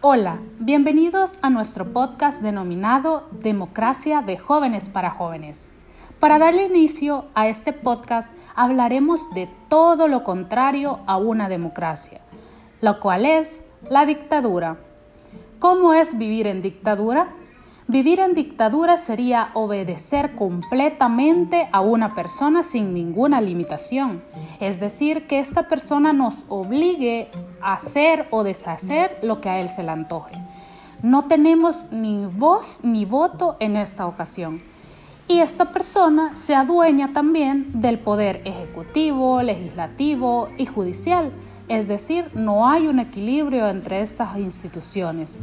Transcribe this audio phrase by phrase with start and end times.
[0.00, 5.72] Hola, bienvenidos a nuestro podcast denominado Democracia de Jóvenes para Jóvenes.
[6.20, 12.20] Para darle inicio a este podcast hablaremos de todo lo contrario a una democracia,
[12.80, 14.76] lo cual es la dictadura.
[15.58, 17.30] ¿Cómo es vivir en dictadura?
[17.90, 24.22] Vivir en dictadura sería obedecer completamente a una persona sin ninguna limitación,
[24.60, 27.30] es decir, que esta persona nos obligue
[27.62, 30.36] a hacer o deshacer lo que a él se le antoje.
[31.02, 34.60] No tenemos ni voz ni voto en esta ocasión.
[35.26, 41.32] Y esta persona se adueña también del poder ejecutivo, legislativo y judicial,
[41.68, 45.38] es decir, no hay un equilibrio entre estas instituciones.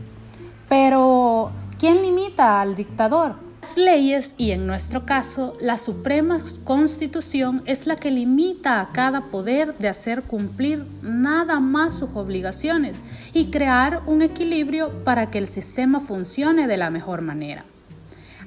[0.69, 1.51] Pero
[1.85, 3.35] ¿Quién limita al dictador?
[3.61, 9.25] Las leyes y en nuestro caso la Suprema Constitución es la que limita a cada
[9.25, 13.01] poder de hacer cumplir nada más sus obligaciones
[13.33, 17.65] y crear un equilibrio para que el sistema funcione de la mejor manera.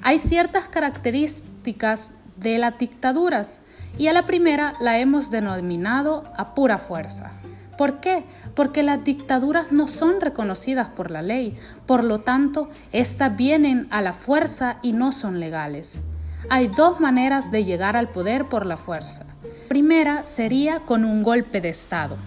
[0.01, 3.61] Hay ciertas características de las dictaduras
[3.97, 7.38] y a la primera la hemos denominado a pura fuerza.
[7.79, 8.25] ¿Por qué?
[8.57, 14.01] Porque las dictaduras no son reconocidas por la ley, por lo tanto, éstas vienen a
[14.01, 16.01] la fuerza y no son legales.
[16.49, 19.23] Hay dos maneras de llegar al poder por la fuerza.
[19.69, 22.17] Primera sería con un golpe de Estado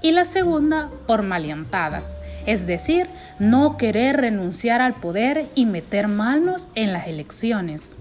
[0.00, 3.08] y la segunda por maleantadas, es decir,
[3.40, 7.96] no querer renunciar al poder y meter manos en las elecciones.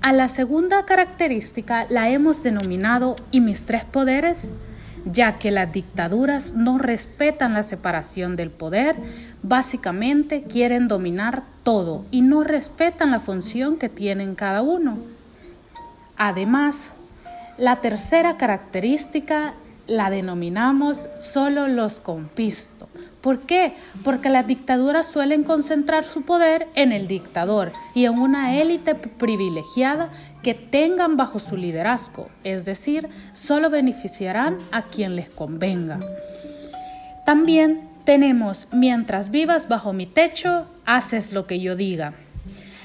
[0.00, 4.50] A la segunda característica la hemos denominado ¿y mis tres poderes?
[5.04, 8.96] Ya que las dictaduras no respetan la separación del poder,
[9.42, 14.98] básicamente quieren dominar todo y no respetan la función que tienen cada uno.
[16.16, 16.92] Además,
[17.56, 19.54] la tercera característica
[19.88, 22.88] la denominamos solo los compisto.
[23.20, 23.72] ¿Por qué?
[24.04, 30.10] Porque las dictaduras suelen concentrar su poder en el dictador y en una élite privilegiada
[30.42, 35.98] que tengan bajo su liderazgo, es decir, solo beneficiarán a quien les convenga.
[37.26, 42.14] También tenemos, mientras vivas bajo mi techo, haces lo que yo diga.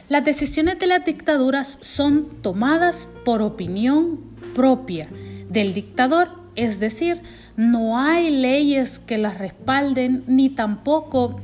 [0.10, 4.20] Las decisiones de las dictaduras son tomadas por opinión
[4.56, 5.08] propia
[5.50, 7.22] del dictador es decir,
[7.58, 11.40] no hay leyes que las respalden ni tampoco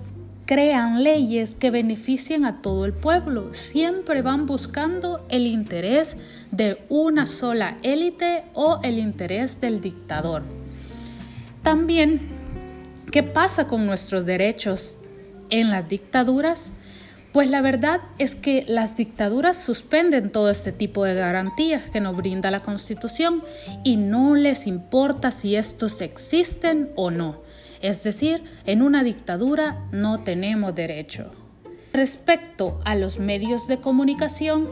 [0.46, 3.54] crean leyes que beneficien a todo el pueblo.
[3.54, 6.18] Siempre van buscando el interés
[6.50, 10.42] de una sola élite o el interés del dictador.
[11.62, 12.22] También,
[13.12, 14.98] ¿qué pasa con nuestros derechos
[15.52, 16.72] en las dictaduras?
[17.32, 22.16] Pues la verdad es que las dictaduras suspenden todo este tipo de garantías que nos
[22.16, 23.44] brinda la Constitución
[23.84, 27.42] y no les importa si estos existen o no.
[27.82, 31.32] Es decir, en una dictadura no tenemos derecho.
[31.94, 34.68] Respecto a los medios de comunicación,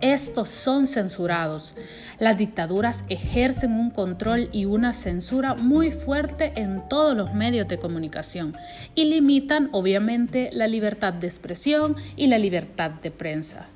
[0.00, 1.74] estos son censurados.
[2.18, 7.78] Las dictaduras ejercen un control y una censura muy fuerte en todos los medios de
[7.78, 8.56] comunicación
[8.94, 13.66] y limitan obviamente la libertad de expresión y la libertad de prensa.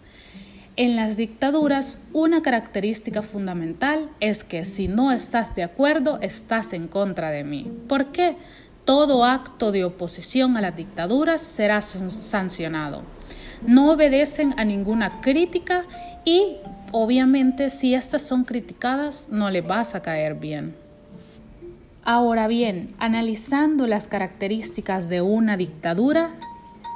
[0.76, 6.88] En las dictaduras, una característica fundamental es que si no estás de acuerdo, estás en
[6.88, 7.71] contra de mí.
[7.88, 8.36] ¿Por qué?
[8.84, 13.03] Todo acto de oposición a las dictaduras será sancionado
[13.66, 15.84] no obedecen a ninguna crítica
[16.25, 16.56] y
[16.92, 20.75] obviamente si estas son criticadas no les vas a caer bien.
[22.04, 26.32] Ahora bien, analizando las características de una dictadura,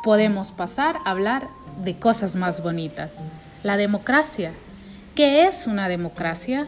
[0.04, 1.48] podemos pasar a hablar
[1.82, 3.18] de cosas más bonitas.
[3.62, 4.52] La democracia.
[5.14, 6.66] ¿Qué es una democracia?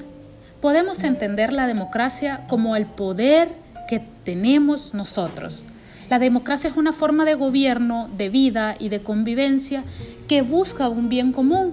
[0.60, 3.48] Podemos entender la democracia como el poder
[3.88, 5.64] que tenemos nosotros,
[6.10, 9.84] la democracia es una forma de gobierno, de vida y de convivencia
[10.26, 11.72] que busca un bien común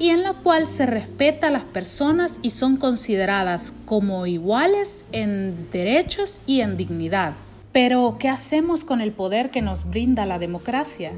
[0.00, 5.70] y en la cual se respeta a las personas y son consideradas como iguales en
[5.70, 7.34] derechos y en dignidad.
[7.70, 11.12] Pero, ¿qué hacemos con el poder que nos brinda la democracia?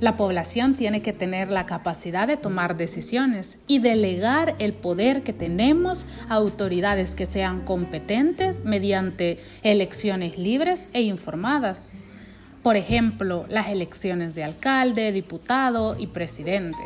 [0.00, 5.32] La población tiene que tener la capacidad de tomar decisiones y delegar el poder que
[5.32, 11.94] tenemos a autoridades que sean competentes mediante elecciones libres e informadas.
[12.64, 16.82] Por ejemplo, las elecciones de alcalde, diputado y presidente.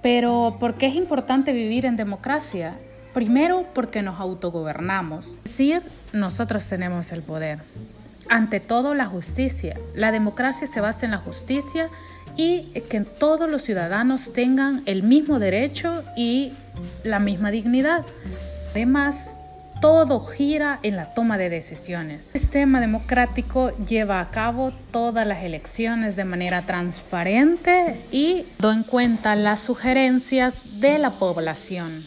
[0.00, 2.78] Pero, ¿por qué es importante vivir en democracia?
[3.12, 7.58] Primero, porque nos autogobernamos, es decir, nosotros tenemos el poder
[8.28, 9.76] ante todo la justicia.
[9.94, 11.88] La democracia se basa en la justicia
[12.36, 16.52] y que todos los ciudadanos tengan el mismo derecho y
[17.02, 18.04] la misma dignidad.
[18.70, 19.34] Además,
[19.80, 22.34] todo gira en la toma de decisiones.
[22.34, 28.82] El sistema democrático lleva a cabo todas las elecciones de manera transparente y da en
[28.82, 32.04] cuenta las sugerencias de la población.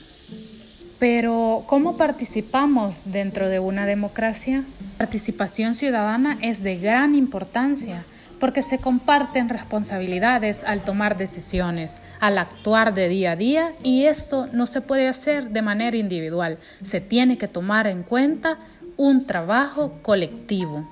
[1.00, 4.64] Pero, ¿cómo participamos dentro de una democracia?
[5.00, 8.06] La participación ciudadana es de gran importancia
[8.42, 14.48] porque se comparten responsabilidades al tomar decisiones, al actuar de día a día y esto
[14.52, 18.58] no se puede hacer de manera individual, se tiene que tomar en cuenta
[18.98, 20.90] un trabajo colectivo.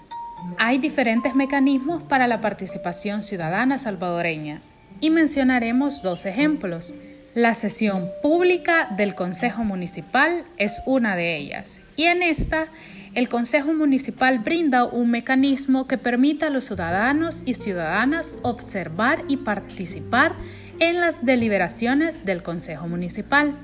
[0.59, 4.61] Hay diferentes mecanismos para la participación ciudadana salvadoreña
[5.01, 6.93] y mencionaremos dos ejemplos.
[7.33, 12.67] La sesión pública del Consejo Municipal es una de ellas y en esta
[13.13, 19.37] el Consejo Municipal brinda un mecanismo que permita a los ciudadanos y ciudadanas observar y
[19.37, 20.33] participar
[20.79, 23.55] en las deliberaciones del Consejo Municipal.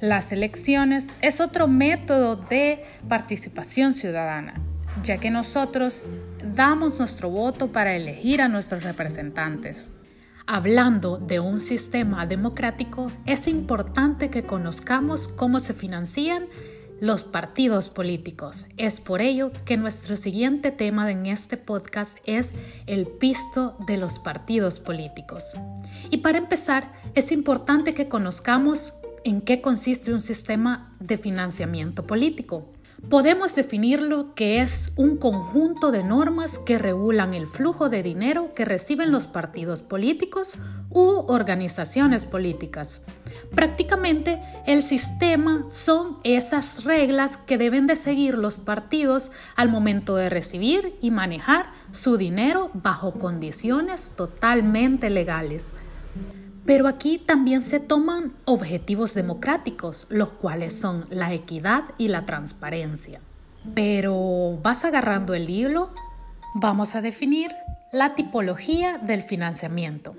[0.00, 4.60] Las elecciones es otro método de participación ciudadana,
[5.02, 6.04] ya que nosotros
[6.54, 9.92] damos nuestro voto para elegir a nuestros representantes.
[10.46, 16.48] Hablando de un sistema democrático, es importante que conozcamos cómo se financian
[17.00, 18.66] los partidos políticos.
[18.76, 22.54] Es por ello que nuestro siguiente tema en este podcast es
[22.86, 25.54] el pisto de los partidos políticos.
[26.10, 28.94] Y para empezar, es importante que conozcamos
[29.24, 32.73] en qué consiste un sistema de financiamiento político.
[33.10, 38.64] Podemos definirlo que es un conjunto de normas que regulan el flujo de dinero que
[38.64, 40.54] reciben los partidos políticos
[40.90, 43.02] u organizaciones políticas.
[43.54, 50.30] Prácticamente el sistema son esas reglas que deben de seguir los partidos al momento de
[50.30, 55.66] recibir y manejar su dinero bajo condiciones totalmente legales.
[56.64, 63.20] Pero aquí también se toman objetivos democráticos, los cuales son la equidad y la transparencia.
[63.74, 65.90] Pero vas agarrando el hilo,
[66.54, 67.50] vamos a definir
[67.92, 70.16] la tipología del financiamiento.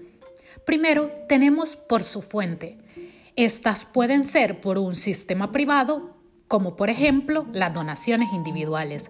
[0.65, 2.77] Primero tenemos por su fuente.
[3.35, 6.15] Estas pueden ser por un sistema privado,
[6.47, 9.07] como por ejemplo las donaciones individuales.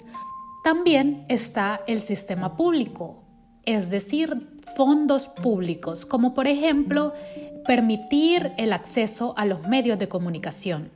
[0.64, 3.25] También está el sistema público,
[3.66, 7.14] es decir, fondos públicos, como por ejemplo
[7.66, 10.92] permitir el acceso a los medios de comunicación.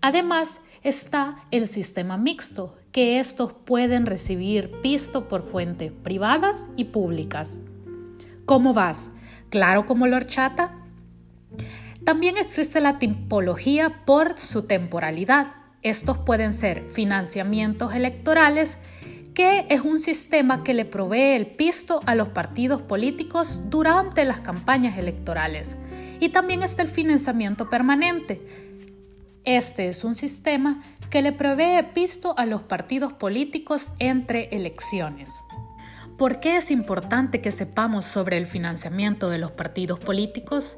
[0.00, 7.62] Además está el sistema mixto, que estos pueden recibir pisto por fuentes privadas y públicas.
[8.46, 9.10] ¿Cómo vas?
[9.48, 10.76] ¿Claro como la horchata?
[12.04, 15.48] También existe la tipología por su temporalidad.
[15.82, 18.78] Estos pueden ser financiamientos electorales,
[19.34, 24.40] que es un sistema que le provee el pisto a los partidos políticos durante las
[24.40, 25.76] campañas electorales.
[26.18, 28.40] Y también está el financiamiento permanente.
[29.44, 35.30] Este es un sistema que le provee pisto a los partidos políticos entre elecciones.
[36.18, 40.76] ¿Por qué es importante que sepamos sobre el financiamiento de los partidos políticos?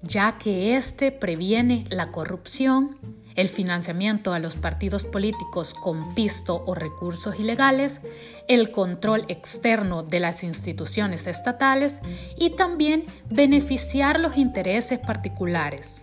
[0.00, 2.96] Ya que este previene la corrupción,
[3.34, 8.00] el financiamiento a los partidos políticos con pisto o recursos ilegales,
[8.48, 12.00] el control externo de las instituciones estatales
[12.36, 16.00] y también beneficiar los intereses particulares.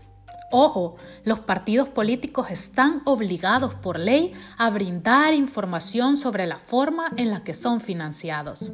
[0.51, 7.29] Ojo, los partidos políticos están obligados por ley a brindar información sobre la forma en
[7.29, 8.71] la que son financiados.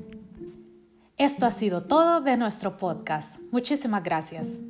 [1.17, 3.41] Esto ha sido todo de nuestro podcast.
[3.51, 4.61] Muchísimas gracias.